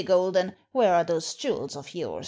[0.03, 2.19] Golden, where are those jewels of yours